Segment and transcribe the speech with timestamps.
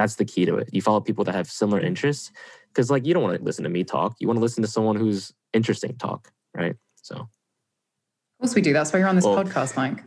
[0.00, 0.70] That's the key to it.
[0.72, 2.32] You follow people that have similar interests
[2.72, 4.16] because like you don't want to listen to me talk.
[4.18, 6.74] You want to listen to someone who's interesting talk, right?
[7.02, 7.28] So Of
[8.40, 8.72] course we do.
[8.72, 10.02] That's why you're on this Well- podcast, Mike.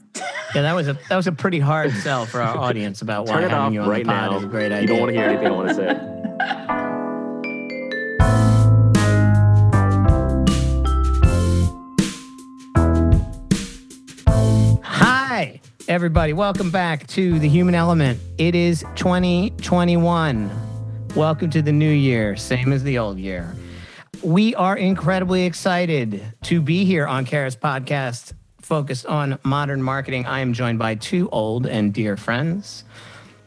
[0.55, 3.33] Yeah, that was a that was a pretty hard sell for our audience about why
[3.35, 4.37] turn it having off you on right the pod now.
[4.37, 4.81] is a great idea.
[4.81, 6.22] You don't want to hear anything I want to say.
[15.89, 16.31] Everybody.
[16.31, 18.17] Welcome back to the Human Element.
[18.37, 20.49] It is 2021.
[21.13, 23.53] Welcome to the new year, same as the old year.
[24.21, 30.25] We are incredibly excited to be here on Carat's podcast focused on modern marketing.
[30.25, 32.85] I am joined by two old and dear friends.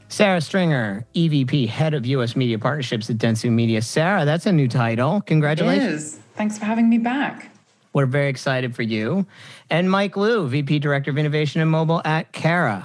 [0.09, 3.81] Sarah Stringer, EVP, Head of US Media Partnerships at Dentsu Media.
[3.81, 5.23] Sarah, that's a new title.
[5.23, 6.21] Congratulations.
[6.35, 7.56] Thanks for having me back.
[7.97, 9.25] We're very excited for you.
[9.71, 12.85] And Mike Liu, VP Director of Innovation and Mobile at Carat.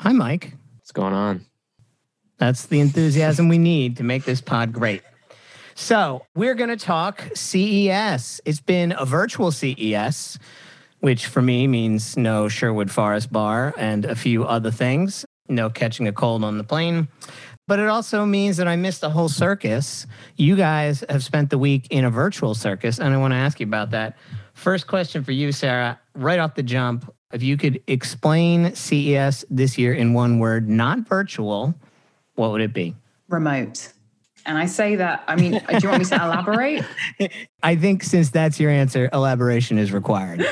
[0.00, 0.52] Hi, Mike.
[0.78, 1.46] What's going on?
[2.38, 5.02] That's the enthusiasm we need to make this pod great.
[5.76, 8.40] So, we're going to talk CES.
[8.44, 10.40] It's been a virtual CES,
[10.98, 16.08] which for me means no Sherwood Forest Bar and a few other things, no catching
[16.08, 17.06] a cold on the plane.
[17.68, 20.06] But it also means that I missed the whole circus.
[20.36, 23.60] You guys have spent the week in a virtual circus, and I want to ask
[23.60, 24.16] you about that.
[24.58, 27.14] First question for you, Sarah, right off the jump.
[27.32, 31.76] If you could explain CES this year in one word, not virtual,
[32.34, 32.96] what would it be?
[33.28, 33.92] Remote.
[34.46, 36.84] And I say that, I mean, do you want me to elaborate?
[37.62, 40.44] I think since that's your answer, elaboration is required.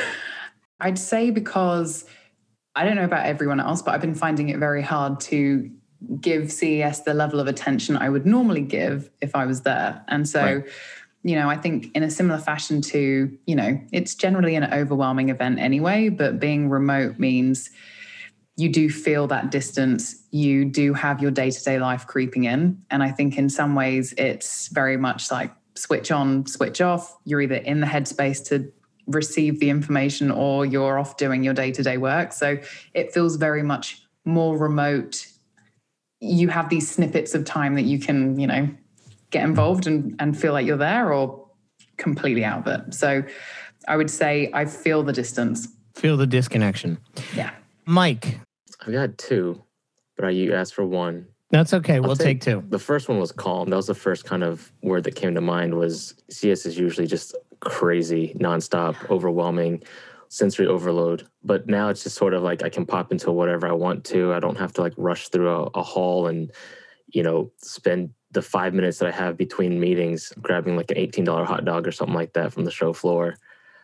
[0.78, 2.04] I'd say because
[2.76, 5.68] I don't know about everyone else, but I've been finding it very hard to
[6.20, 10.04] give CES the level of attention I would normally give if I was there.
[10.06, 10.64] And so, Right.
[11.26, 15.28] You know, I think in a similar fashion to, you know, it's generally an overwhelming
[15.28, 17.68] event anyway, but being remote means
[18.56, 20.22] you do feel that distance.
[20.30, 22.80] You do have your day to day life creeping in.
[22.92, 27.18] And I think in some ways it's very much like switch on, switch off.
[27.24, 28.72] You're either in the headspace to
[29.08, 32.32] receive the information or you're off doing your day to day work.
[32.32, 32.56] So
[32.94, 35.26] it feels very much more remote.
[36.20, 38.68] You have these snippets of time that you can, you know,
[39.30, 41.48] get involved and, and feel like you're there or
[41.96, 42.94] completely out of it.
[42.94, 43.22] So
[43.88, 45.68] I would say I feel the distance.
[45.94, 46.98] Feel the disconnection.
[47.34, 47.50] Yeah.
[47.86, 48.40] Mike,
[48.86, 49.62] I've got two,
[50.16, 51.26] but I you asked for one.
[51.50, 52.00] that's okay.
[52.00, 52.64] We'll take- take two.
[52.68, 53.70] The first one was calm.
[53.70, 57.06] That was the first kind of word that came to mind was CES is usually
[57.06, 59.82] just crazy, nonstop, overwhelming,
[60.28, 61.26] sensory overload.
[61.44, 64.32] But now it's just sort of like I can pop into whatever I want to.
[64.32, 66.50] I don't have to like rush through a, a hall and,
[67.08, 71.46] you know, spend the five minutes that I have between meetings grabbing like an $18
[71.46, 73.36] hot dog or something like that from the show floor.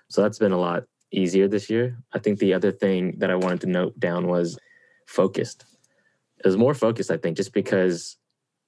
[0.08, 1.96] So that's been a lot easier this year.
[2.12, 4.58] I think the other thing that I wanted to note down was
[5.06, 5.64] focused.
[6.36, 8.18] It was more focused, I think, just because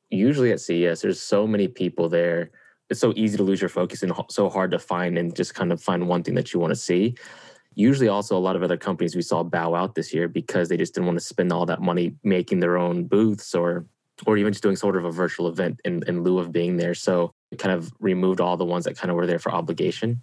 [0.08, 2.50] usually at CES, there's so many people there.
[2.88, 5.70] It's so easy to lose your focus and so hard to find and just kind
[5.70, 7.14] of find one thing that you want to see.
[7.74, 10.78] Usually, also, a lot of other companies we saw bow out this year because they
[10.78, 13.84] just didn't want to spend all that money making their own booths or
[14.26, 16.94] or even just doing sort of a virtual event in, in lieu of being there.
[16.94, 20.20] So it kind of removed all the ones that kind of were there for obligation.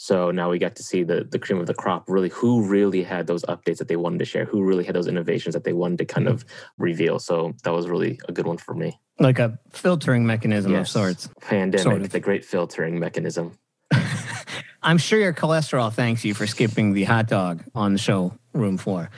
[0.00, 3.02] So now we got to see the the cream of the crop, really who really
[3.02, 5.72] had those updates that they wanted to share, who really had those innovations that they
[5.72, 6.44] wanted to kind of
[6.78, 7.18] reveal.
[7.18, 9.00] So that was really a good one for me.
[9.18, 11.28] Like a filtering mechanism of sorts.
[11.40, 12.10] Pandemic, Sort of.
[12.10, 13.58] the great filtering mechanism.
[14.82, 19.10] I'm sure your cholesterol thanks you for skipping the hot dog on the showroom floor.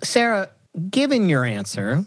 [0.00, 0.50] Sarah,
[0.90, 2.04] given your answer,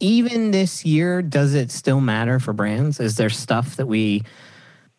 [0.00, 3.00] even this year, does it still matter for brands?
[3.00, 4.22] Is there stuff that we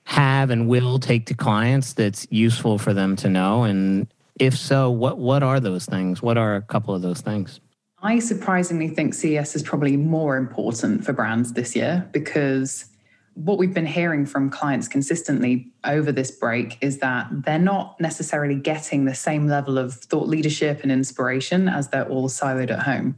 [0.03, 3.63] have and will take to clients that's useful for them to know?
[3.63, 4.07] And
[4.39, 6.21] if so, what what are those things?
[6.21, 7.59] What are a couple of those things?
[8.01, 12.85] I surprisingly think CES is probably more important for brands this year because
[13.33, 18.55] what we've been hearing from clients consistently over this break is that they're not necessarily
[18.55, 23.17] getting the same level of thought leadership and inspiration as they're all siloed at home.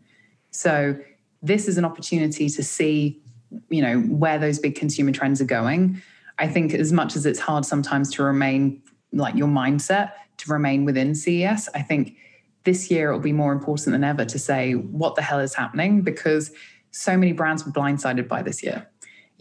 [0.52, 0.96] So
[1.42, 3.22] this is an opportunity to see,
[3.70, 6.02] you know, where those big consumer trends are going.
[6.40, 8.82] I think as much as it's hard sometimes to remain
[9.14, 12.16] like your mindset to remain within CES, I think
[12.64, 16.02] this year it'll be more important than ever to say what the hell is happening
[16.02, 16.52] because
[16.92, 18.88] so many brands were blindsided by this year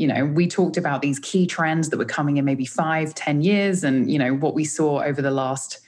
[0.01, 3.43] you know we talked about these key trends that were coming in maybe five ten
[3.43, 5.81] years and you know what we saw over the last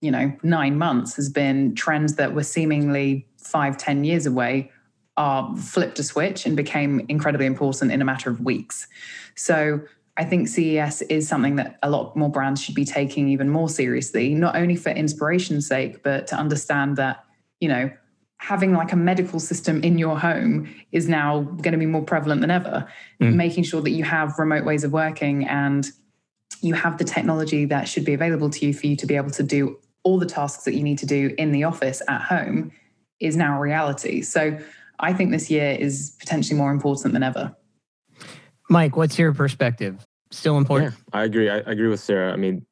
[0.00, 4.72] you know nine months has been trends that were seemingly five ten years away
[5.16, 8.86] are flipped a switch and became incredibly important in a matter of weeks
[9.34, 9.80] so
[10.16, 13.68] I think CES is something that a lot more brands should be taking even more
[13.68, 17.24] seriously, not only for inspiration's sake, but to understand that,
[17.58, 17.90] you know,
[18.38, 22.42] having like a medical system in your home is now going to be more prevalent
[22.42, 22.86] than ever.
[23.20, 23.34] Mm.
[23.34, 25.90] Making sure that you have remote ways of working and
[26.60, 29.30] you have the technology that should be available to you for you to be able
[29.30, 32.70] to do all the tasks that you need to do in the office at home
[33.18, 34.22] is now a reality.
[34.22, 34.58] So
[35.00, 37.54] I think this year is potentially more important than ever.
[38.70, 40.04] Mike, what's your perspective?
[40.30, 40.94] Still important?
[40.94, 41.50] Yeah, I agree.
[41.50, 42.32] I, I agree with Sarah.
[42.32, 42.64] I mean,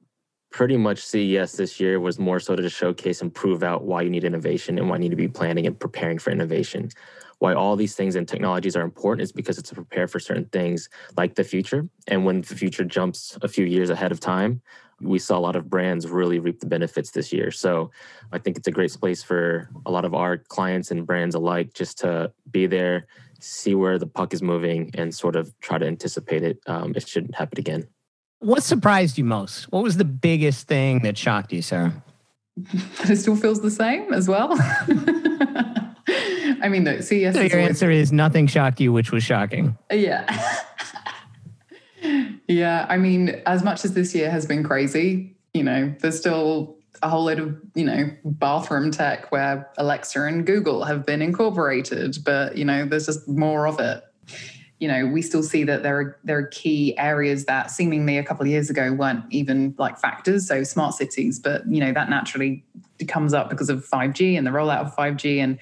[0.51, 4.11] pretty much CES this year was more so to showcase and prove out why you
[4.11, 6.91] need innovation and why you need to be planning and preparing for innovation.
[7.39, 10.45] Why all these things and technologies are important is because it's to prepare for certain
[10.47, 11.89] things like the future.
[12.07, 14.63] And when the future jumps a few years ahead of time,
[15.03, 17.51] we saw a lot of brands really reap the benefits this year.
[17.51, 17.91] So
[18.33, 21.75] I think it's a great place for a lot of our clients and brands alike
[21.75, 23.07] just to be there,
[23.41, 26.61] see where the puck is moving, and sort of try to anticipate it.
[26.67, 27.89] Um, it shouldn't happen again.
[28.39, 29.71] What surprised you most?
[29.71, 32.03] What was the biggest thing that shocked you, Sarah?
[33.05, 34.57] it still feels the same as well.
[36.63, 37.35] I mean, the CES.
[37.35, 39.77] So your answer is nothing shocked you, which was shocking.
[39.91, 40.25] Yeah.
[42.53, 42.87] yeah.
[42.89, 47.09] I mean, as much as this year has been crazy, you know, there's still a
[47.09, 52.57] whole lot of, you know, bathroom tech where Alexa and Google have been incorporated, but,
[52.57, 54.05] you know, there's just more of it
[54.83, 58.25] you know, we still see that there are there are key areas that seemingly a
[58.25, 60.49] couple of years ago weren't even like factors.
[60.49, 62.65] So smart cities, but you know that naturally
[63.07, 65.39] comes up because of 5G and the rollout of 5G.
[65.39, 65.61] And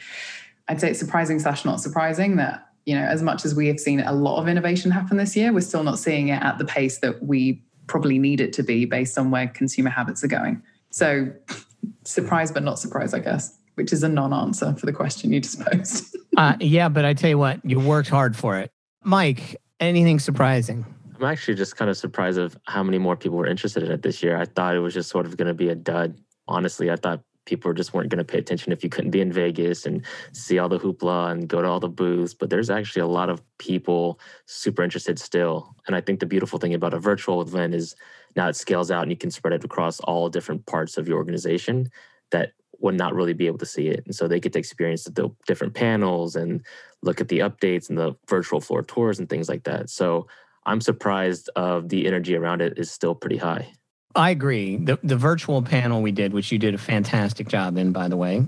[0.69, 3.80] I'd say it's surprising slash not surprising that you know as much as we have
[3.80, 6.64] seen a lot of innovation happen this year, we're still not seeing it at the
[6.64, 10.62] pace that we probably need it to be based on where consumer habits are going.
[10.90, 11.32] So
[12.04, 15.58] surprise, but not surprise, I guess which is a non-answer for the question you just
[15.64, 16.16] posed.
[16.36, 18.70] uh, yeah, but I tell you what, you worked hard for it.
[19.04, 20.84] Mike, anything surprising?
[21.16, 24.02] I'm actually just kind of surprised of how many more people were interested in it
[24.02, 24.36] this year.
[24.36, 26.18] I thought it was just sort of going to be a dud.
[26.46, 29.32] Honestly, I thought people just weren't going to pay attention if you couldn't be in
[29.32, 32.32] Vegas and see all the hoopla and go to all the booths.
[32.32, 35.75] But there's actually a lot of people super interested still.
[35.88, 37.97] And I think the beautiful thing about a virtual event is
[38.37, 41.19] now it scales out and you can spread it across all different parts of your
[41.19, 41.91] organization
[42.31, 44.05] that would not really be able to see it.
[44.06, 46.64] And so they get to experience the different panels and
[47.02, 49.91] look at the updates and the virtual floor tours and things like that.
[49.91, 50.29] So
[50.67, 53.73] I'm surprised of the energy around it is still pretty high.
[54.14, 54.76] I agree.
[54.76, 58.16] The the virtual panel we did, which you did a fantastic job in, by the
[58.16, 58.46] way.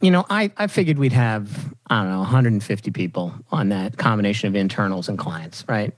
[0.00, 4.46] You know, I, I figured we'd have, I don't know, 150 people on that combination
[4.46, 5.92] of internals and clients, right?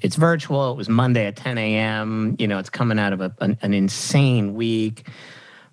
[0.00, 0.72] It's virtual.
[0.72, 2.34] It was Monday at 10 a.m.
[2.40, 5.08] You know, it's coming out of a, an, an insane week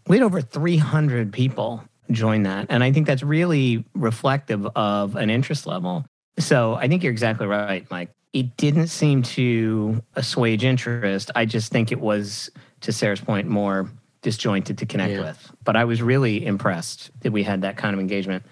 [0.07, 2.67] we had over 300 people join that.
[2.69, 6.05] And I think that's really reflective of an interest level.
[6.39, 8.09] So I think you're exactly right, Mike.
[8.33, 11.31] It didn't seem to assuage interest.
[11.35, 12.49] I just think it was,
[12.81, 13.89] to Sarah's point, more
[14.21, 15.21] disjointed to connect yeah.
[15.21, 15.51] with.
[15.63, 18.43] But I was really impressed that we had that kind of engagement.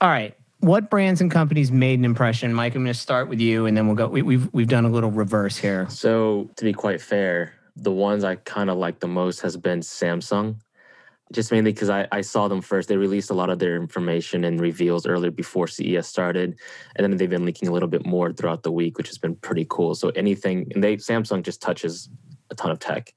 [0.00, 0.36] All right.
[0.60, 2.54] What brands and companies made an impression?
[2.54, 4.08] Mike, I'm going to start with you and then we'll go.
[4.08, 5.88] We, we've, we've done a little reverse here.
[5.90, 9.80] So, to be quite fair, the ones I kind of like the most has been
[9.80, 10.56] Samsung
[11.32, 12.88] just mainly because I, I saw them first.
[12.88, 16.58] They released a lot of their information and reveals earlier before CES started,
[16.96, 19.34] and then they've been leaking a little bit more throughout the week, which has been
[19.36, 19.94] pretty cool.
[19.94, 22.08] So anything, and they Samsung just touches
[22.50, 23.12] a ton of tech,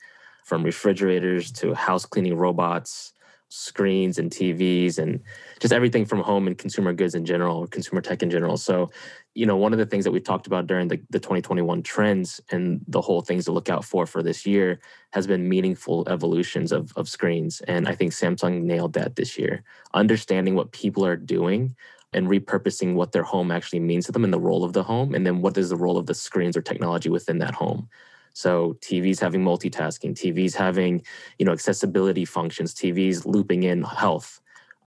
[0.46, 3.14] from refrigerators to house cleaning robots,
[3.50, 5.22] screens and TVs, and
[5.60, 8.58] just everything from home and consumer goods in general, or consumer tech in general.
[8.58, 8.92] So
[9.36, 12.40] you know, one of the things that we talked about during the, the 2021 trends
[12.52, 14.80] and the whole things to look out for for this year
[15.12, 17.60] has been meaningful evolutions of, of screens.
[17.68, 19.64] And I think Samsung nailed that this year.
[19.94, 21.76] Understanding what people are doing
[22.14, 25.14] and repurposing what their home actually means to them and the role of the home,
[25.14, 27.90] and then what is the role of the screens or technology within that home.
[28.32, 31.04] So TVs having multitasking, TVs having,
[31.38, 34.40] you know, accessibility functions, TVs looping in health,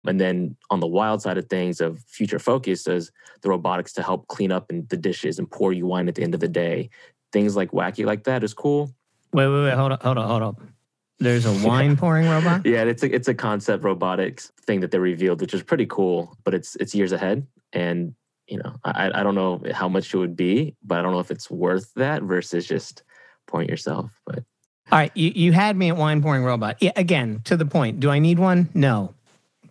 [0.05, 4.03] and then on the wild side of things of future focus is the robotics to
[4.03, 6.47] help clean up and the dishes and pour you wine at the end of the
[6.47, 6.89] day.
[7.31, 8.93] Things like wacky like that is cool.
[9.33, 10.73] Wait, wait, wait, hold on, hold on, hold on.
[11.19, 12.65] There's a wine pouring robot?
[12.65, 16.37] Yeah, it's a it's a concept robotics thing that they revealed, which is pretty cool,
[16.43, 17.47] but it's it's years ahead.
[17.71, 18.13] And
[18.47, 21.19] you know, I I don't know how much it would be, but I don't know
[21.19, 23.03] if it's worth that versus just
[23.47, 24.11] pouring yourself.
[24.25, 24.43] But
[24.91, 26.77] all right, you, you had me at wine pouring robot.
[26.81, 27.99] Yeah, again, to the point.
[27.99, 28.69] Do I need one?
[28.73, 29.15] No.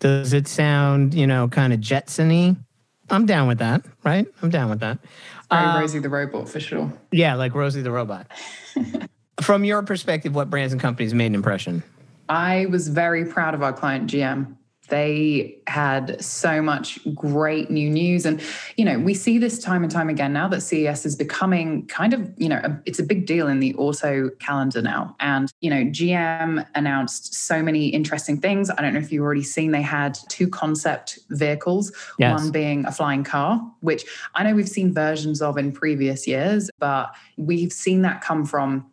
[0.02, 2.56] Does it sound, you know, kind of Jetsony?
[3.08, 4.26] I'm down with that, right?
[4.42, 4.98] I'm down with that.
[5.48, 6.92] Very uh, Rosie the robot for sure.
[7.12, 8.26] Yeah, like Rosie the robot.
[9.40, 11.84] From your perspective, what brands and companies made an impression?
[12.28, 14.56] I was very proud of our client GM
[14.92, 18.26] They had so much great new news.
[18.26, 18.42] And,
[18.76, 22.12] you know, we see this time and time again now that CES is becoming kind
[22.12, 25.16] of, you know, a, it's a big deal in the auto calendar now.
[25.18, 28.68] And, you know, GM announced so many interesting things.
[28.68, 32.38] I don't know if you've already seen, they had two concept vehicles, yes.
[32.38, 36.68] one being a flying car, which I know we've seen versions of in previous years,
[36.78, 38.91] but we've seen that come from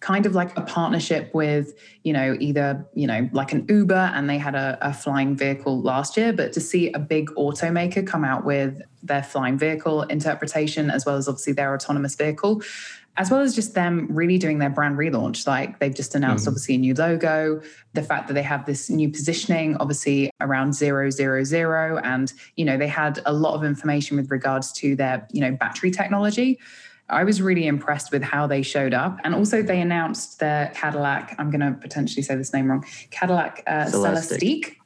[0.00, 4.28] kind of like a partnership with you know either you know like an uber and
[4.28, 8.24] they had a, a, flying vehicle last year but to see a big automaker come
[8.24, 12.62] out with their flying vehicle interpretation as well as obviously their autonomous vehicle
[13.16, 15.46] as well as just them really doing their brand relaunch.
[15.46, 16.50] Like they've just announced mm-hmm.
[16.50, 17.60] obviously a new logo.
[17.92, 21.98] The fact that they have this new positioning obviously around zero zero zero.
[22.02, 25.52] And you know they had a lot of information with regards to their you know
[25.52, 26.58] battery technology
[27.10, 29.18] I was really impressed with how they showed up.
[29.24, 33.62] And also, they announced their Cadillac, I'm going to potentially say this name wrong, Cadillac
[33.66, 34.76] uh, Celestiq,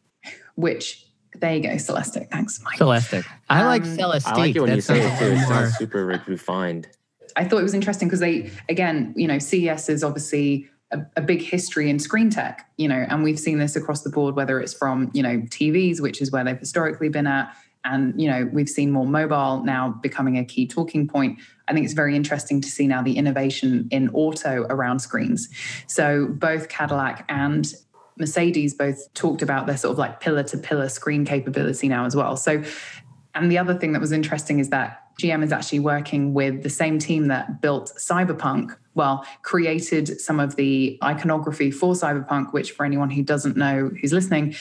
[0.55, 2.31] which, there you go, Celestiq.
[2.31, 2.79] Thanks, Mike.
[2.79, 3.25] Celestiq.
[3.49, 4.27] I um, like Celestiq.
[4.27, 5.37] I like it when That's you say it too.
[5.37, 6.89] It sounds super refined.
[7.37, 11.21] I thought it was interesting because they, again, you know, CES is obviously a, a,
[11.21, 14.61] big history in screen tech, you know, and we've seen this across the board, whether
[14.61, 17.53] it's from, you know, TVs, which is where they've historically been at,
[17.85, 21.85] and you know we've seen more mobile now becoming a key talking point i think
[21.85, 25.49] it's very interesting to see now the innovation in auto around screens.
[25.87, 27.73] So both cadillac and
[28.19, 32.15] mercedes both talked about their sort of like pillar to pillar screen capability now as
[32.15, 32.37] well.
[32.37, 32.63] So
[33.35, 36.71] and the other thing that was interesting is that GM is actually working with the
[36.71, 42.85] same team that built Cyberpunk, well, created some of the iconography for Cyberpunk, which for
[42.85, 44.55] anyone who doesn't know who's listening,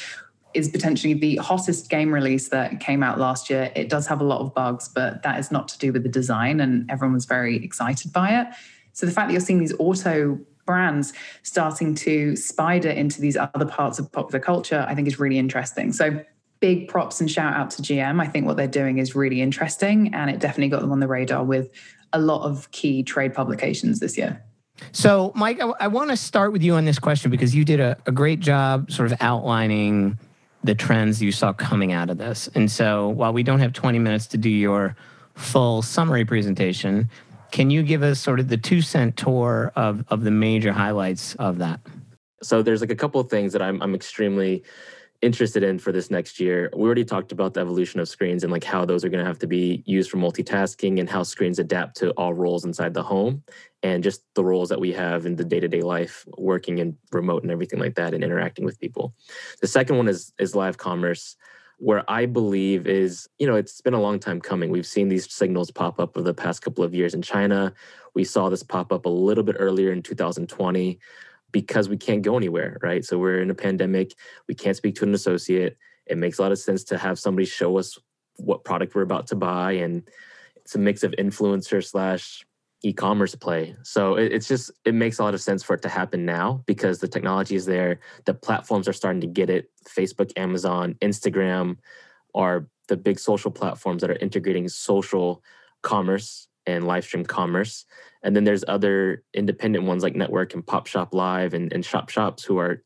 [0.54, 3.72] is potentially the hottest game release that came out last year.
[3.76, 6.10] It does have a lot of bugs, but that is not to do with the
[6.10, 8.48] design, and everyone was very excited by it.
[8.94, 13.66] So the fact that you're seeing these auto brands starting to spider into these other
[13.66, 15.92] parts of popular culture, I think is really interesting.
[15.92, 16.24] So
[16.60, 18.22] big props and shout out to GM.
[18.22, 21.08] I think what they're doing is really interesting, and it definitely got them on the
[21.08, 21.70] radar with
[22.14, 24.42] a lot of key trade publications this year.
[24.92, 27.98] So, Mike, I, want to start with you on this question because you did a,
[28.06, 30.18] a great job sort of outlining
[30.64, 32.50] the trends you saw coming out of this.
[32.56, 34.96] And so while we don't have 20 minutes to do your
[35.36, 37.10] full summary presentation,
[37.52, 41.36] can you give us sort of the two cent tour of, of the major highlights
[41.36, 41.82] of that?
[42.42, 44.64] So there's like a couple of things that I'm, I'm extremely
[45.24, 46.70] interested in for this next year.
[46.76, 49.28] We already talked about the evolution of screens and like how those are going to
[49.28, 53.04] have to be used for multitasking and how screens adapt to all roles inside the
[53.04, 53.42] home
[53.82, 57.52] and just the roles that we have in the day-to-day life working in remote and
[57.52, 59.16] everything like that and interacting with people.
[59.62, 61.38] The second one is is live commerce
[61.78, 64.72] where I believe is, you know, it's been a long time coming.
[64.72, 67.74] We've seen these signals pop up over the past couple of years in China.
[68.14, 71.00] We saw this pop up a little bit earlier in 2020
[71.54, 73.06] because we can't go anywhere, right?
[73.06, 74.14] So we're in a pandemic,
[74.50, 75.78] we can't speak to an associate.
[76.06, 77.98] It makes a lot of sense to have somebody show us
[78.36, 79.74] what product we're about to buy.
[79.74, 80.04] And
[80.58, 82.44] it's a mix of influencer slash
[82.82, 83.76] e-commerce play.
[83.84, 86.64] So it, it's just it makes a lot of sense for it to happen now
[86.66, 88.02] because the technology is there.
[88.26, 89.72] The platforms are starting to get it.
[89.88, 91.78] Facebook, Amazon, Instagram
[92.36, 95.42] are the big social platforms that are integrating social
[95.82, 97.86] commerce and live stream commerce.
[98.24, 102.10] And then there's other independent ones like NTWRK and Pop Shop Live and, and Shop
[102.10, 102.82] Shops who are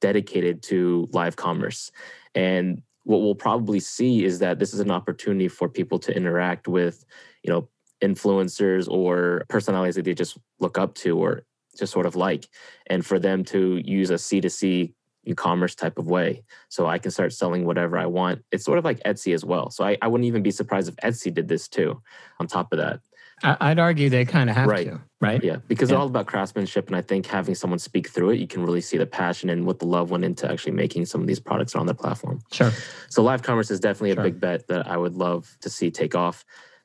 [0.00, 1.90] dedicated to live commerce.
[2.34, 6.68] And what we'll probably see is that this is an opportunity for people to interact
[6.68, 7.04] with,
[7.42, 7.68] you know,
[8.02, 11.42] influencers or personalities that they just look up to or
[11.78, 12.46] just sort of like,
[12.88, 14.92] and for them to use a C2C
[15.28, 16.42] e-commerce type of way.
[16.68, 18.44] So i can start selling whatever i want.
[18.52, 19.70] It's sort of like etsy as well.
[19.70, 22.00] So i, I wouldn't even be surprised if etsy did this too
[22.38, 23.00] on top of that
[23.42, 24.86] i'd argue they kind of have right.
[24.86, 25.96] to right yeah because yeah.
[25.96, 28.80] it's all about craftsmanship and i think having someone speak through it you can really
[28.80, 31.74] see the passion and what the love went into actually making some of these products
[31.74, 32.72] on their platform sure
[33.08, 34.20] so live commerce is definitely sure.
[34.20, 36.44] a big bet that i would love to see take off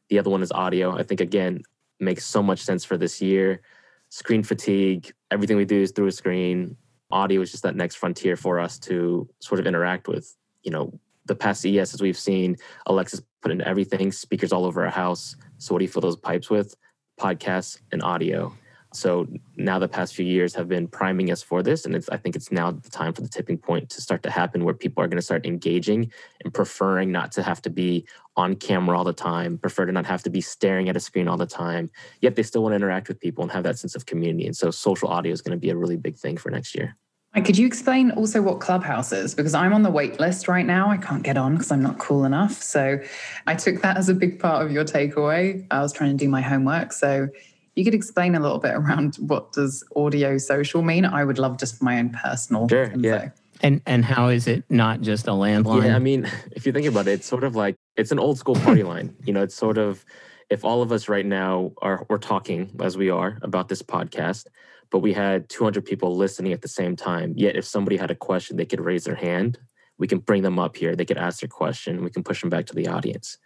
[0.09, 1.61] the other one is audio i think again
[1.99, 3.61] makes so much sense for this year
[4.09, 6.75] screen fatigue everything we do is through a screen
[7.11, 10.35] audio is just that next frontier for us to sort of interact with.
[10.63, 14.85] You know, the past CES as we've seen, Alexa's put into everything, speakers all over
[14.85, 15.35] our house.
[15.61, 16.75] So what do you fill those pipes with?
[17.19, 18.53] Podcasts and audio.
[18.93, 22.35] So now the past few years have been priming us for this, and I think
[22.35, 25.07] it's now the time for the tipping point to start to happen where people are
[25.07, 26.11] going to start engaging
[26.43, 30.05] and preferring not to have to be on camera all the time, prefer to not
[30.05, 31.89] have to be staring at a screen all the time.
[32.19, 34.45] Yet they still want to interact with people and have that sense of community.
[34.45, 36.97] And so social audio is going to be a really big thing for next year.
[37.39, 39.33] Could you explain also what Clubhouse is?
[39.33, 40.89] Because I'm on the wait list right now.
[40.89, 42.61] I can't get on because I'm not cool enough.
[42.61, 42.99] So
[43.47, 45.65] I took that as a big part of your takeaway.
[45.71, 46.91] I was trying to do my homework.
[46.91, 47.29] So
[47.75, 51.05] you could explain a little bit around what does audio social mean?
[51.05, 52.99] I would love just my own personal sure, info.
[52.99, 53.29] Yeah.
[53.61, 55.85] And and how is it not just a landline?
[55.85, 58.39] Yeah, I mean, if you think about it, it's sort of like it's an old
[58.39, 59.15] school party line.
[59.25, 60.03] You know, it's sort of
[60.49, 64.47] if all of us right now are we're talking as we are about this podcast,
[64.91, 67.33] but we had 200 people listening at the same time.
[67.35, 69.57] Yet, if somebody had a question, they could raise their hand.
[69.97, 70.95] We can bring them up here.
[70.95, 72.03] They could ask their question.
[72.03, 73.37] We can push them back to the audience.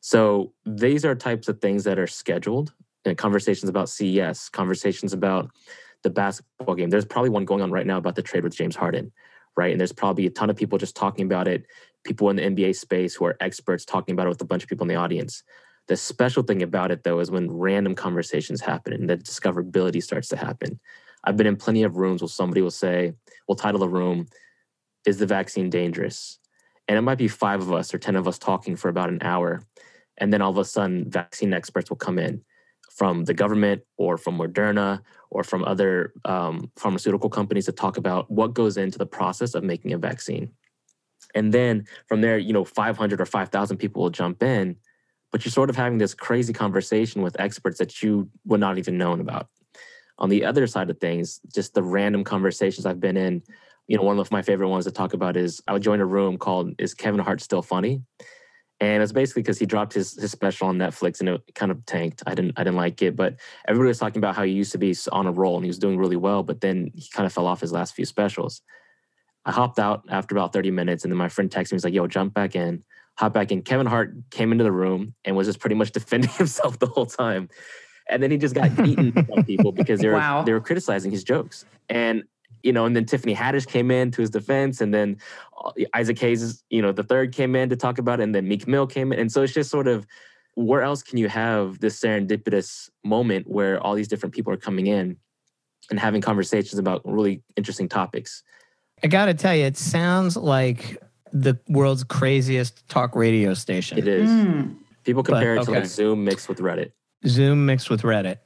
[0.00, 2.72] So these are types of things that are scheduled.
[3.04, 5.50] And conversations about CES, conversations about
[6.02, 6.90] the basketball game.
[6.90, 9.10] There's probably one going on right now about the trade with James Harden,
[9.56, 9.72] right?
[9.72, 11.66] And there's probably a ton of people just talking about it.
[12.04, 14.68] People in the NBA space who are experts talking about it with a bunch of
[14.68, 15.42] people in the audience.
[15.88, 20.28] The special thing about it, though, is when random conversations happen and the discoverability starts
[20.28, 20.78] to happen.
[21.24, 23.12] I've been in plenty of rooms where somebody will say,
[23.46, 24.26] we'll title the room,
[25.06, 26.38] Is the vaccine dangerous?
[26.88, 29.18] And it might be five of us or 10 of us talking for about an
[29.22, 29.62] hour.
[30.18, 32.42] And then all of a sudden, vaccine experts will come in
[32.90, 38.30] from the government or from Moderna or from other um, pharmaceutical companies to talk about
[38.30, 40.52] what goes into the process of making a vaccine.
[41.34, 44.76] And then from there, you know, 500 or 5,000 people will jump in
[45.32, 48.98] but you're sort of having this crazy conversation with experts that you would not even
[48.98, 49.48] known about.
[50.18, 53.42] On the other side of things, just the random conversations I've been in,
[53.88, 56.06] you know, one of my favorite ones to talk about is I would join a
[56.06, 58.02] room called "Is Kevin Hart Still Funny?"
[58.78, 61.84] and it's basically because he dropped his his special on Netflix and it kind of
[61.86, 62.22] tanked.
[62.26, 63.36] I didn't I didn't like it, but
[63.66, 65.78] everybody was talking about how he used to be on a roll and he was
[65.78, 68.60] doing really well, but then he kind of fell off his last few specials.
[69.44, 71.94] I hopped out after about 30 minutes, and then my friend texted me, he's like,
[71.94, 72.84] yo, jump back in
[73.16, 73.62] hop back in.
[73.62, 77.06] Kevin Hart came into the room and was just pretty much defending himself the whole
[77.06, 77.48] time.
[78.08, 80.42] And then he just got eaten by people because they were wow.
[80.42, 81.64] they were criticizing his jokes.
[81.88, 82.24] And
[82.62, 85.16] you know, and then Tiffany Haddish came in to his defense, and then
[85.64, 88.46] uh, Isaac Hayes, you know, the third came in to talk about it, and then
[88.46, 90.06] Meek Mill came in, and so it's just sort of
[90.54, 94.86] where else can you have this serendipitous moment where all these different people are coming
[94.86, 95.16] in
[95.90, 98.42] and having conversations about really interesting topics?
[99.02, 103.98] I got to tell you, it sounds like the world's craziest talk radio station.
[103.98, 104.28] It is.
[104.28, 104.76] Mm.
[105.04, 106.92] People compare but, it to like Zoom mixed with Reddit.
[107.26, 108.38] Zoom mixed with Reddit.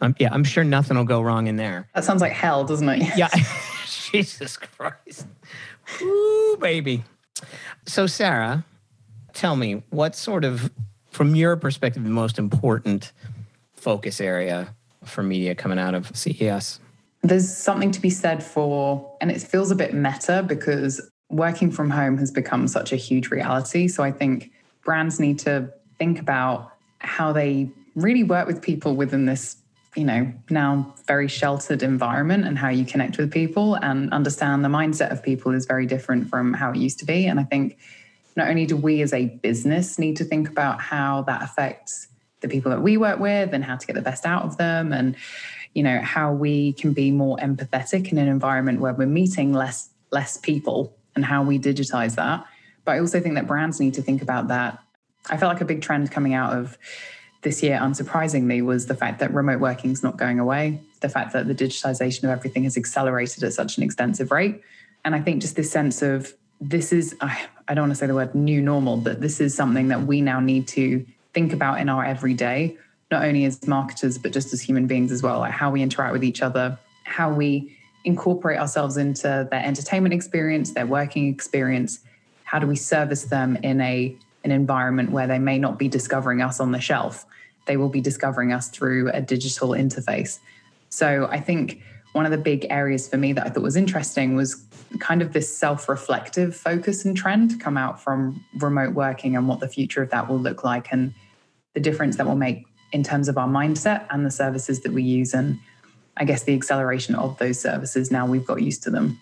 [0.00, 1.88] Um, yeah, I'm sure nothing will go wrong in there.
[1.94, 3.16] That sounds like hell, doesn't it?
[3.16, 3.28] Yeah.
[4.12, 5.26] Jesus Christ.
[6.02, 7.04] Ooh, baby.
[7.86, 8.64] So, Sarah,
[9.32, 10.70] tell me what sort of,
[11.10, 13.12] from your perspective, the most important
[13.72, 14.74] focus area
[15.04, 16.80] for media coming out of CES?
[17.22, 21.90] There's something to be said for, and it feels a bit meta because working from
[21.90, 23.88] home has become such a huge reality.
[23.88, 24.52] So I think
[24.84, 29.56] brands need to think about how they really work with people within this,
[29.96, 34.68] you know, now very sheltered environment and how you connect with people and understand the
[34.68, 37.26] mindset of people is very different from how it used to be.
[37.26, 37.78] And I think
[38.36, 42.08] not only do we as a business need to think about how that affects
[42.42, 44.92] the people that we work with and how to get the best out of them
[44.92, 45.16] and
[45.72, 49.88] you know how we can be more empathetic in an environment where we're meeting less
[50.12, 52.44] less people and how we digitize that.
[52.84, 54.78] But I also think that brands need to think about that.
[55.30, 56.76] I felt like a big trend coming out of
[57.42, 61.32] this year, unsurprisingly, was the fact that remote working is not going away, the fact
[61.32, 64.60] that the digitization of everything has accelerated at such an extensive rate.
[65.04, 68.14] And I think just this sense of this is, I, don't want to say the
[68.14, 71.88] word new normal, but this is something that we now need to think about in
[71.88, 72.76] our everyday,
[73.10, 76.12] not only as marketers, but just as human beings as well, like how we interact
[76.12, 82.00] with each other, how we incorporate ourselves into their entertainment experience, their working experience?
[82.44, 86.42] How do we service them in a an environment where they may not be discovering
[86.42, 87.24] us on the shelf?
[87.66, 90.38] They will be discovering us through a digital interface.
[90.90, 91.80] So I think
[92.12, 94.64] one of the big areas for me that I thought was interesting was
[95.00, 99.68] kind of this self-reflective focus and trend come out from remote working and what the
[99.68, 101.12] future of that will look like and
[101.72, 105.02] the difference that will make in terms of our mindset and the services that we
[105.02, 105.58] use and
[106.16, 109.20] I guess, the acceleration of those services now we've got used to them.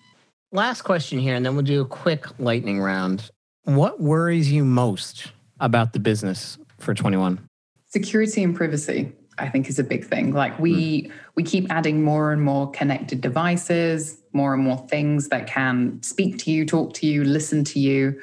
[0.53, 3.31] Last question here, and then we'll do a quick lightning round.
[3.65, 7.41] What worries you most about the business for 21?
[7.87, 10.35] Security and privacy, I think, is a big thing.
[10.35, 11.13] Like we mm.
[11.37, 16.39] we keep adding more and more connected devices, more and more things that can speak
[16.39, 18.21] to you, talk to you, listen to you,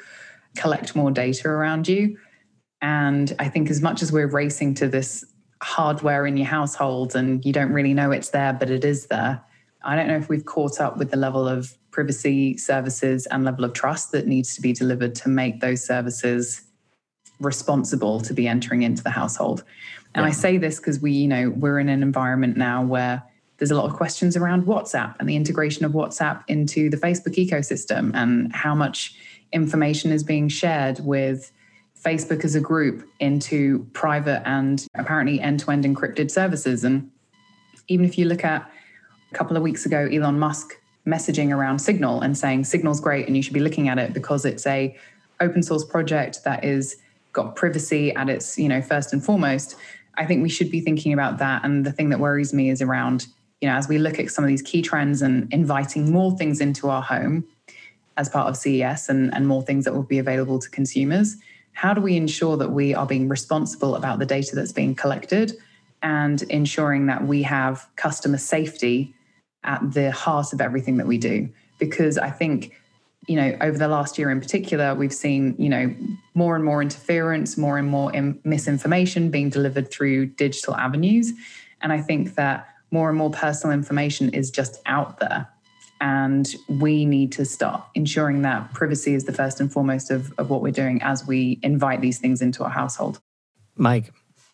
[0.56, 2.16] collect more data around you.
[2.82, 5.24] And I think as much as we're racing to this
[5.62, 9.42] hardware in your household and you don't really know it's there, but it is there.
[9.82, 13.64] I don't know if we've caught up with the level of privacy services and level
[13.64, 16.62] of trust that needs to be delivered to make those services
[17.40, 19.64] responsible to be entering into the household.
[20.14, 20.28] And yeah.
[20.28, 23.22] I say this because we, you know, we're in an environment now where
[23.56, 27.34] there's a lot of questions around WhatsApp and the integration of WhatsApp into the Facebook
[27.34, 29.14] ecosystem and how much
[29.52, 31.52] information is being shared with
[32.04, 36.84] Facebook as a group into private and apparently end to end encrypted services.
[36.84, 37.10] And
[37.88, 38.70] even if you look at
[39.30, 40.72] a couple of weeks ago, Elon Musk
[41.06, 44.44] messaging around Signal and saying Signal's great and you should be looking at it because
[44.44, 44.96] it's a
[45.40, 46.96] open source project that is
[47.32, 49.76] got privacy at its, you know, first and foremost.
[50.16, 51.64] I think we should be thinking about that.
[51.64, 53.26] And the thing that worries me is around,
[53.60, 56.60] you know, as we look at some of these key trends and inviting more things
[56.60, 57.44] into our home
[58.16, 61.36] as part of CES and, and more things that will be available to consumers,
[61.72, 65.56] how do we ensure that we are being responsible about the data that's being collected
[66.02, 69.14] and ensuring that we have customer safety
[69.64, 71.48] at the heart of everything that we do?
[71.78, 72.74] Because I think
[73.26, 75.94] you know over the last year in particular we've seen you know
[76.34, 78.10] more and more interference more and more
[78.44, 81.32] misinformation being delivered through digital avenues
[81.82, 85.46] and i think that more and more personal information is just out there
[86.00, 90.50] and we need to start ensuring that privacy is the first and foremost of, of
[90.50, 93.20] what we're doing as we invite these things into our household.
[93.76, 94.12] Mike.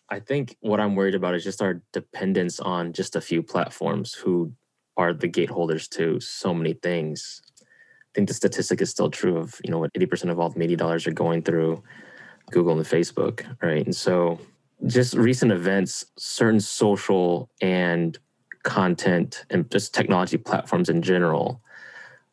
[0.09, 4.13] I think what i'm worried about is just our dependence on just a few platforms
[4.13, 4.53] who
[4.97, 7.41] are the gateholders to so many things.
[7.61, 7.65] I
[8.15, 11.05] think the statistic is still true of, you know, what 80% of all media dollars
[11.07, 11.83] are going through
[12.51, 13.85] Google and Facebook, right?
[13.85, 14.39] And so
[14.87, 18.17] just recent events, certain social and
[18.67, 21.61] content and just technology platforms in general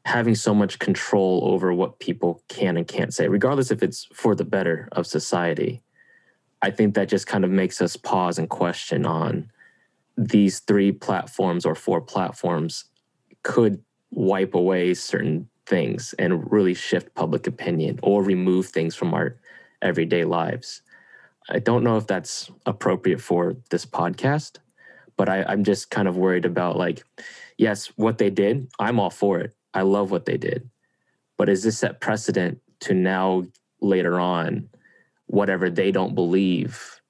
[0.05, 4.35] having so much control over what people can and can't say, regardless if it's for
[4.35, 5.83] the better of society.
[6.61, 9.51] I think that just kind of makes us pause and question on
[10.17, 12.85] these three platforms or four platforms
[13.43, 19.39] could wipe away certain things and really shift public opinion or remove things from our
[19.81, 20.83] everyday lives.
[21.49, 24.59] I don't know if that's appropriate for this podcast,
[25.17, 27.05] but I, I'm just kind of worried about like,
[27.57, 29.55] yes, what they did, I'm all for it.
[29.73, 30.69] I love what they did.
[31.37, 33.45] But is this set precedent to now
[33.81, 34.69] later on,
[35.27, 37.01] whatever they don't believe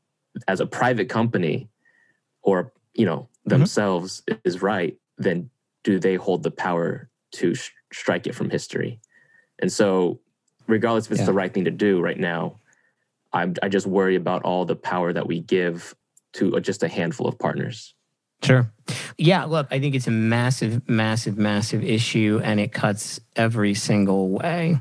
[0.48, 1.68] as a private company
[2.42, 3.50] or, you know, mm-hmm.
[3.50, 4.40] themselves mm-hmm.
[4.44, 5.50] is right, then
[5.82, 9.00] do they hold the power to sh- strike it from history.
[9.60, 10.20] And so,
[10.66, 11.26] regardless if it's yeah.
[11.26, 12.58] the right thing to do right now,
[13.32, 15.94] i I just worry about all the power that we give
[16.34, 17.94] to just a handful of partners.
[18.42, 18.70] Sure.
[19.16, 24.28] Yeah, look, I think it's a massive, massive, massive issue and it cuts every single
[24.28, 24.80] way.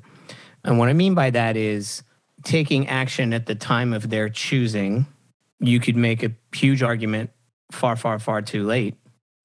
[0.63, 2.03] And what I mean by that is
[2.43, 5.05] taking action at the time of their choosing.
[5.59, 7.29] You could make a huge argument
[7.71, 8.95] far, far, far too late.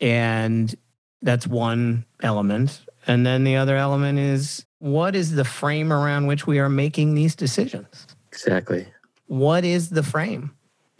[0.00, 0.74] And
[1.22, 2.80] that's one element.
[3.06, 7.14] And then the other element is what is the frame around which we are making
[7.14, 8.06] these decisions?
[8.32, 8.86] Exactly.
[9.26, 10.52] What is the frame?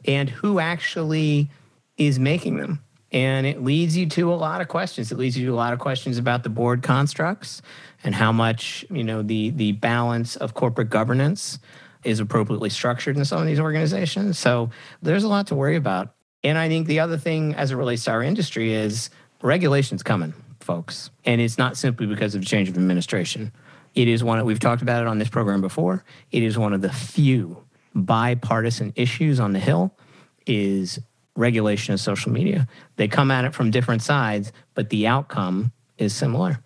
[0.05, 1.51] And who actually
[1.97, 2.83] is making them?
[3.11, 5.11] And it leads you to a lot of questions.
[5.11, 7.63] It leads you to a lot of questions about the board constructs
[8.05, 11.59] and how much, you know, the the balance of corporate governance
[12.05, 14.39] is appropriately structured in some of these organizations.
[14.39, 14.71] So
[15.03, 16.15] there's a lot to worry about.
[16.45, 19.11] And I think the other thing as it relates to our industry is
[19.43, 21.11] regulation's coming folks.
[21.25, 23.53] And it's not simply because of change of administration.
[23.95, 26.05] It is one, that we've talked about it on this program before.
[26.31, 29.95] It is one of the few bipartisan issues on the Hill
[30.47, 30.99] is
[31.37, 32.67] regulation of social media.
[32.97, 36.61] They come at it from different sides, but the outcome is similar.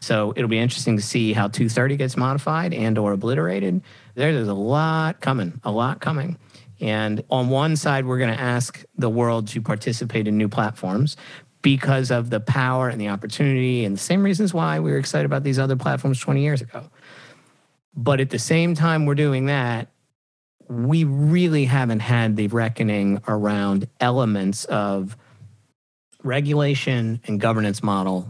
[0.00, 3.82] So it'll be interesting to see how 230 gets modified and or obliterated.
[4.14, 6.38] There's a lot coming, a lot coming.
[6.80, 11.16] And on one side, we're going to ask the world to participate in new platforms
[11.62, 15.24] because of the power and the opportunity and the same reasons why we were excited
[15.24, 16.90] about these other platforms 20 years ago.
[17.96, 19.88] But at the same time, we're doing that,
[20.68, 25.16] we really haven't had the reckoning around elements of
[26.22, 28.28] regulation and governance model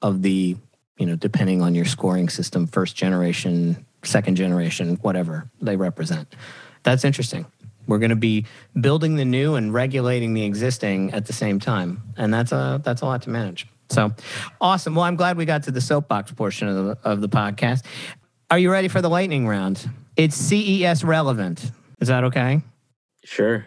[0.00, 0.56] of the,
[0.98, 6.34] you know, depending on your scoring system, first generation, second generation, whatever they represent.
[6.82, 7.46] That's interesting.
[7.86, 8.46] We're going to be
[8.80, 13.02] building the new and regulating the existing at the same time, and that's a that's
[13.02, 13.66] a lot to manage.
[13.90, 14.12] So,
[14.60, 14.96] awesome.
[14.96, 17.84] Well, I'm glad we got to the soapbox portion of the, of the podcast.
[18.50, 19.88] Are you ready for the lightning round?
[20.16, 21.72] It's CES relevant.
[22.00, 22.62] Is that okay?
[23.24, 23.66] Sure.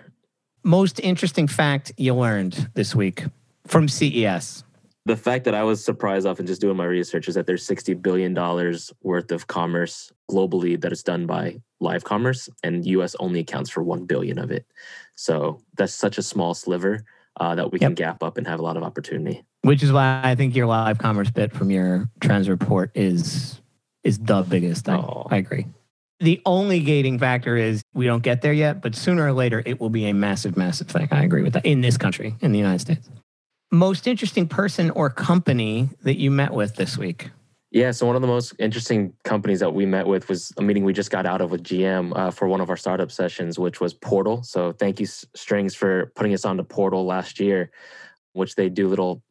[0.63, 3.25] Most interesting fact you learned this week
[3.67, 4.63] from CES
[5.09, 7.65] the fact that I was surprised off and just doing my research is that there's
[7.67, 8.35] $60 billion
[9.01, 13.81] worth of commerce globally that is done by live commerce and US only accounts for
[13.81, 14.65] 1 billion of it.
[15.15, 17.03] So that's such a small sliver
[17.39, 17.89] uh, that we yep.
[17.89, 19.43] can gap up and have a lot of opportunity.
[19.61, 23.58] Which is why I think your live commerce bit from your trends report is
[24.03, 24.85] is the biggest.
[24.85, 24.95] thing.
[24.95, 25.27] oh.
[25.29, 25.67] I agree.
[26.21, 29.79] The only gating factor is we don't get there yet, but sooner or later it
[29.79, 31.07] will be a massive, massive thing.
[31.11, 33.09] I agree with that in this country, in the United States
[33.71, 37.29] most interesting person or company that you met with this week?
[37.71, 40.83] Yeah, so one of the most interesting companies that we met with was a meeting
[40.83, 43.79] we just got out of with GM uh, for one of our startup sessions, which
[43.79, 44.43] was PORTL.
[44.43, 47.69] So thank you, Strings, for putting us onto PORTL last year,
[48.33, 49.21] which they do little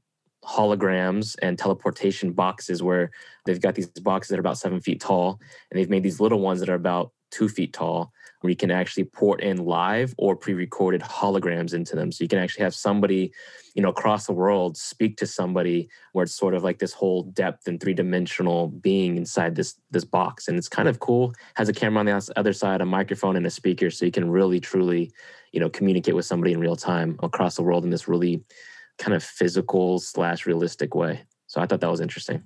[0.49, 3.11] holograms and teleportation boxes where
[3.45, 5.39] they've got these boxes that are about seven feet tall
[5.71, 8.71] and they've made these little ones that are about two feet tall where you can
[8.71, 12.13] actually port in live or pre-recorded holograms into them.
[12.13, 13.33] So you can actually have somebody,
[13.75, 17.25] you know, across the world speak to somebody where it's sort of like this whole
[17.25, 20.47] depth and three-dimensional being inside this this box.
[20.47, 21.35] And it's kind of cool.
[21.57, 23.91] Has a camera on the other side, a microphone and a speaker.
[23.91, 25.11] So you can really truly,
[25.53, 28.45] you know, communicate with somebody in real time across the world in this really
[28.99, 31.23] kind of physical slash realistic way.
[31.47, 32.43] So I thought that was interesting.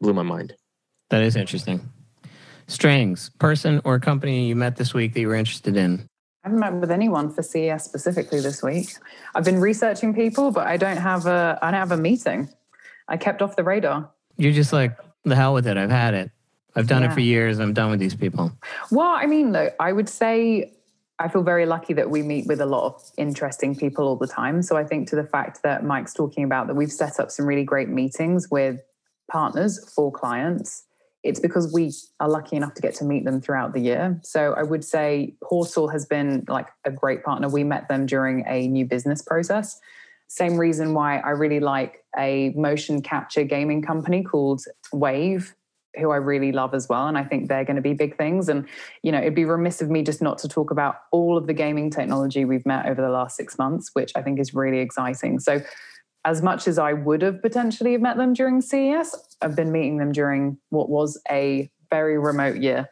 [0.00, 0.54] Blew my mind.
[1.10, 1.88] That is interesting.
[2.66, 6.08] Strings, person or company you met this week that you were interested in?
[6.44, 8.88] I haven't met with anyone for CES specifically this week.
[9.34, 12.48] I've been researching people, but I don't have a I don't have a meeting.
[13.08, 14.10] I kept off the radar.
[14.36, 15.76] You're just like the hell with it.
[15.76, 16.30] I've had it.
[16.74, 17.10] I've done yeah.
[17.10, 17.58] it for years.
[17.58, 18.50] I'm done with these people.
[18.90, 20.72] Well, I mean, look, I would say
[21.22, 24.26] I feel very lucky that we meet with a lot of interesting people all the
[24.26, 24.60] time.
[24.62, 27.46] So I think to the fact that Mike's talking about that we've set up some
[27.46, 28.80] really great meetings with
[29.30, 30.84] partners for clients
[31.22, 34.18] it's because we are lucky enough to get to meet them throughout the year.
[34.24, 37.48] So I would say PORTL has been like a great partner.
[37.48, 39.78] We met them during a new business process.
[40.28, 45.54] Same reason why I really like a motion capture gaming company called Wave,
[45.98, 47.06] who I really love as well.
[47.06, 48.48] And I think they're going to be big things.
[48.48, 48.66] And,
[49.02, 51.52] you know, it'd be remiss of me just not to talk about all of the
[51.52, 55.38] gaming technology we've met over the last six months, which I think is really exciting.
[55.38, 55.60] So
[56.24, 59.98] as much as I would have potentially have met them during CES, I've been meeting
[59.98, 62.88] them during what was a very remote year.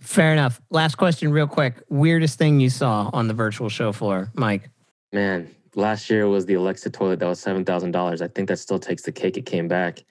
[0.00, 0.60] Fair enough.
[0.70, 1.82] Last question, real quick.
[1.88, 4.68] Weirdest thing you saw on the virtual show floor, Mike?
[5.12, 8.20] Man, last year was the Alexa toilet that was $7,000.
[8.20, 9.36] I think that still takes the cake.
[9.36, 10.04] It came back.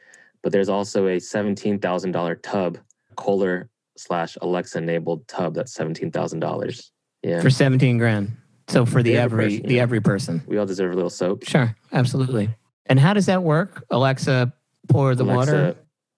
[0.44, 2.78] But there's also a $17,000 tub,
[3.16, 6.90] Kohler slash Alexa enabled tub that's $17,000.
[7.24, 7.42] Yeah.
[7.42, 8.36] For 17 grand.
[8.68, 9.82] So for the, the every, person, the yeah.
[9.82, 11.46] every person, we all deserve a little soap.
[11.46, 12.50] Sure, absolutely.
[12.86, 13.86] And how does that work?
[13.90, 14.54] Alexa,
[14.90, 15.76] pour the Alexa, water.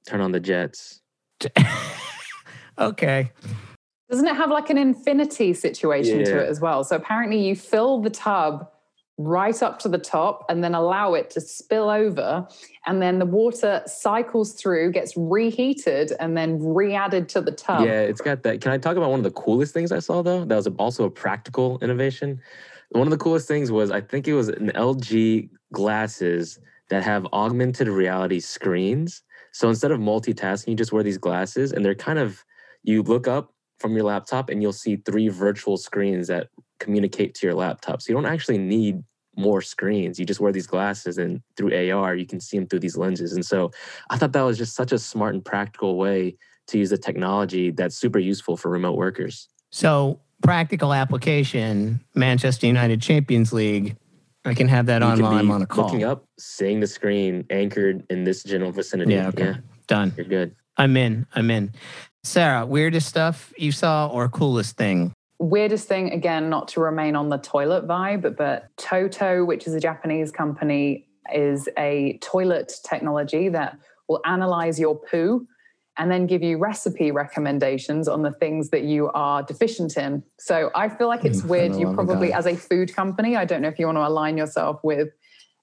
[0.08, 1.02] Turn on the jets.
[2.78, 3.32] okay.
[4.10, 6.26] Doesn't it have like an infinity situation yeah.
[6.26, 6.84] to it as well?
[6.84, 8.70] So apparently you fill the tub
[9.18, 12.48] right up to the top and then allow it to spill over.
[12.86, 17.86] And then the water cycles through gets reheated and then re-added to the tub.
[17.86, 18.62] Yeah it's got that.
[18.62, 20.44] Can i talk about one of the coolest things i saw though?
[20.44, 22.42] That was also a practical innovation.
[22.90, 27.26] One of the coolest things was i think it was an lg glasses that have
[27.34, 29.24] augmented reality screens.
[29.54, 32.44] So instead of multitasking you just wear these glasses and they're kind of
[32.84, 37.48] you look up from your laptop and you'll see three virtual screens that communicate to
[37.48, 38.02] your laptop.
[38.02, 39.04] So you don't actually need
[39.38, 40.20] more screens.
[40.20, 43.34] You just wear these glasses and through AR, you can see them through these lenses.
[43.34, 43.72] And so
[44.10, 47.72] I thought that was just such a smart and practical way to use the technology
[47.72, 49.50] that's super useful for remote workers.
[49.72, 53.98] So practical application, Manchester United Champions League.
[54.46, 55.86] I can have that you online on a call.
[55.86, 59.14] Looking up, seeing the screen anchored in this general vicinity.
[59.14, 59.46] Yeah, okay.
[59.46, 59.58] Yeah.
[59.88, 60.14] Done.
[60.16, 60.56] You're good.
[60.78, 61.26] I'm in.
[61.34, 61.72] I'm in.
[62.24, 65.14] Sarah, weirdest stuff you saw or coolest thing?
[65.40, 69.80] Weirdest thing, again, not to remain on the toilet vibe, but Toto, which is a
[69.80, 75.48] Japanese company, is a toilet technology that will analyze your poo
[75.98, 80.24] and then give you recipe recommendations on the things that you are deficient in.
[80.38, 81.76] So I feel like it's mm, weird.
[81.76, 84.82] You probably, as a food company, I don't know if you want to align yourself
[84.84, 85.10] with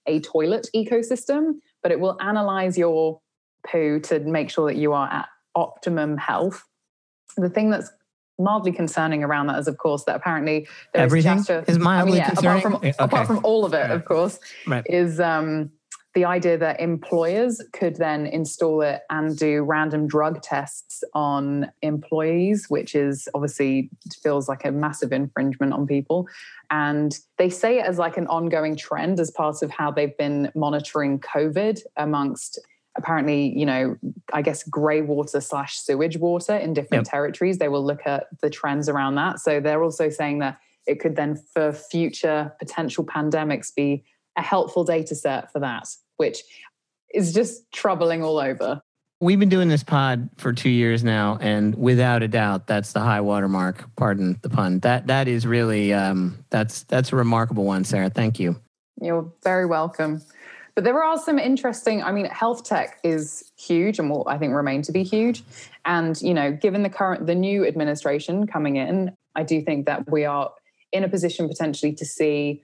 [0.06, 3.20] a toilet ecosystem, but it will analyze your
[3.66, 6.64] poo to make sure that you are at optimum health.
[7.36, 7.90] The thing that's
[8.42, 12.16] mildly concerning around that is, of course, that apparently everything is, is mildly I mean,
[12.16, 12.58] yeah, concerning.
[12.58, 12.94] Apart from, okay.
[12.98, 14.84] apart from all of it, of course, right.
[14.88, 15.70] is um,
[16.14, 22.66] the idea that employers could then install it and do random drug tests on employees,
[22.68, 23.88] which is obviously
[24.22, 26.28] feels like a massive infringement on people.
[26.70, 30.50] And they say it as like an ongoing trend as part of how they've been
[30.54, 32.58] monitoring COVID amongst
[32.96, 33.96] apparently, you know,
[34.32, 37.10] I guess grey water slash sewage water in different yep.
[37.10, 37.58] territories.
[37.58, 39.40] They will look at the trends around that.
[39.40, 44.04] So they're also saying that it could then, for future potential pandemics, be
[44.36, 46.42] a helpful data set for that, which
[47.14, 48.80] is just troubling all over.
[49.20, 52.98] We've been doing this pod for two years now, and without a doubt, that's the
[52.98, 53.84] high watermark.
[53.94, 54.80] Pardon the pun.
[54.80, 58.10] That that is really um, that's that's a remarkable one, Sarah.
[58.10, 58.60] Thank you.
[59.00, 60.22] You're very welcome.
[60.74, 64.54] But there are some interesting, I mean, health tech is huge and will, I think,
[64.54, 65.44] remain to be huge.
[65.84, 70.10] And, you know, given the current, the new administration coming in, I do think that
[70.10, 70.50] we are
[70.92, 72.62] in a position potentially to see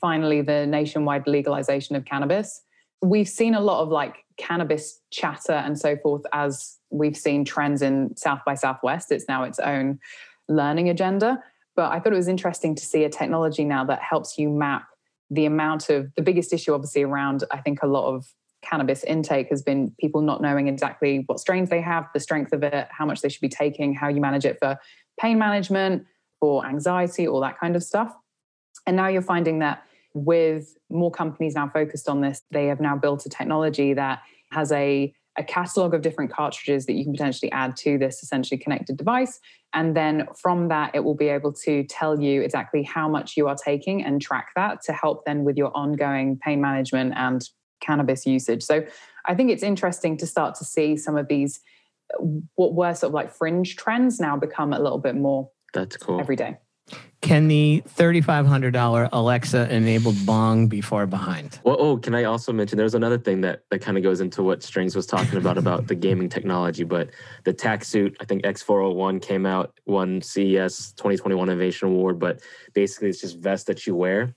[0.00, 2.62] finally the nationwide legalization of cannabis.
[3.02, 7.82] We've seen a lot of like cannabis chatter and so forth as we've seen trends
[7.82, 9.12] in South by Southwest.
[9.12, 9.98] It's now its own
[10.48, 11.42] learning agenda.
[11.76, 14.86] But I thought it was interesting to see a technology now that helps you map
[15.30, 18.26] the amount of the biggest issue, obviously, around I think a lot of
[18.62, 22.62] cannabis intake has been people not knowing exactly what strains they have, the strength of
[22.62, 24.76] it, how much they should be taking, how you manage it for
[25.18, 26.04] pain management,
[26.40, 28.14] for anxiety, all that kind of stuff.
[28.86, 29.82] And now you're finding that
[30.14, 34.72] with more companies now focused on this, they have now built a technology that has
[34.72, 38.96] a, a catalog of different cartridges that you can potentially add to this essentially connected
[38.96, 39.40] device.
[39.72, 43.48] And then from that, it will be able to tell you exactly how much you
[43.48, 47.42] are taking and track that to help then with your ongoing pain management and
[47.80, 48.62] cannabis usage.
[48.62, 48.84] So
[49.26, 51.60] I think it's interesting to start to see some of these
[52.56, 56.20] what were sort of like fringe trends now become a little bit more that's cool
[56.20, 56.58] every day.
[57.22, 61.60] Can the $3,500 Alexa enabled bong be far behind?
[61.64, 64.42] Well, oh, can I also mention there's another thing that, that kind of goes into
[64.42, 67.10] what Strings was talking about about the gaming technology, but
[67.44, 72.40] the TactSuit, I think X401 came out, won CES 2021 Innovation Award, but
[72.72, 74.34] basically it's just vest that you wear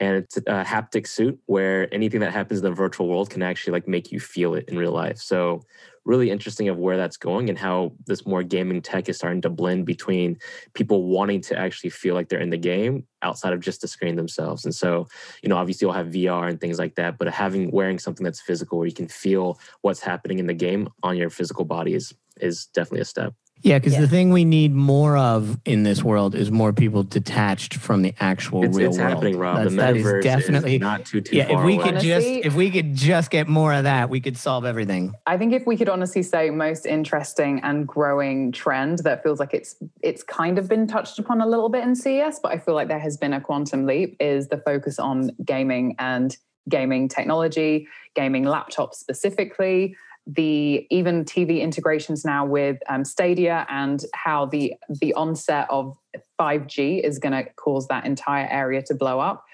[0.00, 3.72] and it's a haptic suit where anything that happens in the virtual world can actually
[3.72, 5.18] like make you feel it in real life.
[5.18, 5.62] So
[6.06, 9.50] really interesting of where that's going and how this more gaming tech is starting to
[9.50, 10.38] blend between
[10.72, 14.16] people wanting to actually feel like they're in the game outside of just the screen
[14.16, 14.64] themselves.
[14.64, 15.06] And so
[15.42, 18.40] you know obviously you'll have vr and things like that but having wearing something that's
[18.40, 22.14] physical where you can feel what's happening in the game on your physical body is
[22.40, 24.00] is definitely a step yeah, because Yeah.
[24.02, 28.14] the thing we need more of in this world is more people detached from the
[28.20, 29.10] actual it's, real it's world.
[29.10, 31.44] happening rob That's- the that is metaverse definitely is not too too yeah.
[31.58, 31.84] If we away.
[31.84, 35.12] could just if we could just get more of that, we could solve everything.
[35.26, 39.54] I think if we could honestly say most interesting and growing trend that feels like
[39.54, 42.74] it's it's kind of been touched upon a little bit in CES, but I feel
[42.74, 46.36] like there has been a quantum leap is the focus on gaming and
[46.68, 49.96] gaming technology, gaming laptops specifically,
[50.36, 55.96] the even TV integrations now with um, Stadia and how the the onset of
[56.40, 59.44] 5G is going to cause that entire area to blow up.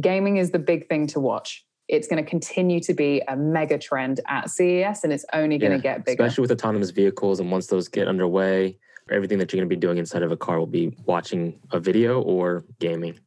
[0.00, 1.64] Gaming is the big thing to watch.
[1.88, 5.72] It's going to continue to be a mega trend at CES and it's only going
[5.72, 6.22] to Yeah, get bigger.
[6.22, 8.78] especially with autonomous vehicles and once those get underway
[9.10, 11.80] everything that you're going to be doing inside of a car will be watching a
[11.80, 13.18] video or gaming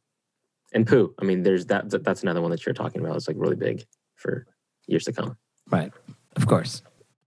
[0.72, 3.28] and poo i mean there's that that- that's another one that you're talking about it's
[3.28, 3.84] like really big
[4.16, 4.46] for
[4.86, 5.36] years to come
[5.70, 5.92] Right.
[6.36, 6.80] Of course.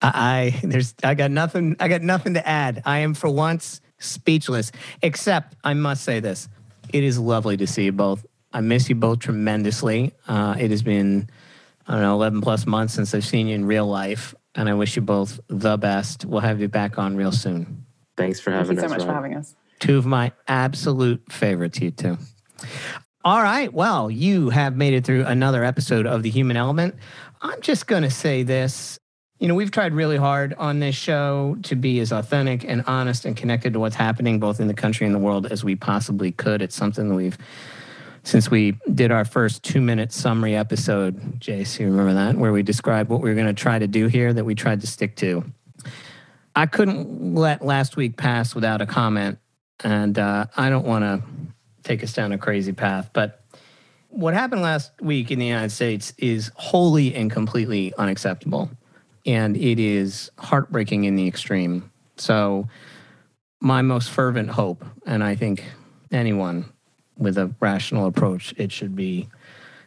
[0.04, 2.84] I, I there's I got nothing I got nothing to add.
[2.86, 4.72] I am for once speechless.
[5.02, 6.50] Except I must say this.
[6.92, 8.26] It is lovely to see you both.
[8.52, 10.14] I miss you both tremendously.
[10.28, 11.30] Uh, it has been
[11.88, 14.34] I don't know, 11 plus months since I've seen you in real life.
[14.56, 16.26] And I wish you both the best.
[16.26, 17.86] We'll have you back on real soon.
[18.16, 19.56] thanks for having Thank having you so us much for having us.
[19.80, 22.18] Two of my absolute favorites, you two.
[23.26, 23.74] All right.
[23.74, 26.96] Well, you have made it through another episode of The Human Element.
[27.42, 29.00] I'm just going to say this.
[29.44, 33.26] You know, we've tried really hard on this show to be as authentic and honest
[33.26, 36.32] and connected to what's happening both in the country and the world as we possibly
[36.32, 36.62] could.
[36.62, 37.38] It's something that we've,
[38.24, 42.64] since we did our first two minute summary episode, Jace, you remember that, where we
[42.64, 45.18] described what we were going to try to do here that we tried to stick
[45.18, 45.44] to.
[46.56, 49.40] I couldn't let last week pass without a comment,
[49.84, 51.22] and uh, I don't want to
[51.84, 53.44] take us down a crazy path, but
[54.08, 58.70] what happened last week in the United States is wholly and completely unacceptable,
[59.26, 61.92] and it is heartbreaking in the extreme.
[62.18, 62.68] So,
[63.62, 65.64] my most fervent hope, and I think
[66.12, 66.66] anyone
[67.18, 69.30] with a rational approach, it should be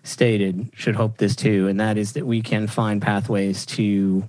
[0.03, 4.29] stated, should hope this too, and that is that we can find pathways to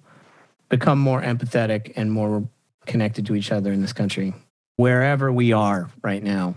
[0.70, 2.48] become more empathetic and more
[2.86, 4.34] connected to each other in this country.
[4.76, 6.56] Wherever we are right now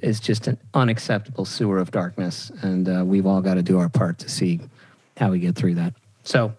[0.00, 3.88] is just an unacceptable sewer of darkness, and uh, we've all got to do our
[3.88, 4.60] part to see
[5.16, 5.94] how we get through that.
[6.22, 6.52] So,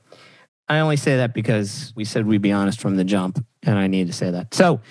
[0.70, 3.88] I only say that because we said we'd be honest from the jump, and I
[3.88, 4.54] need to say that.
[4.54, 4.82] So,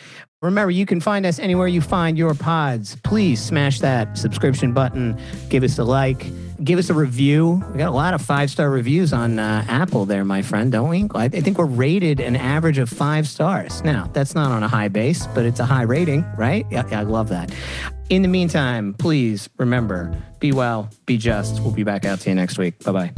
[0.43, 2.97] remember, you can find us anywhere you find your pods.
[3.05, 5.17] Please smash that subscription button,
[5.49, 6.27] give us a like,
[6.65, 7.63] give us a review.
[7.71, 10.89] We got a lot of five star reviews on uh, Apple there, my friend, don't
[10.89, 11.07] we?
[11.15, 13.83] I I think we're rated an average of five stars.
[13.85, 16.67] Now, that's not on a high base, but it's a high rating, right?
[16.71, 17.55] Yeah, I love that.
[18.11, 21.61] In the meantime, please remember be well, be just.
[21.61, 22.83] We'll be back out to you next week.
[22.83, 23.13] Bye bye.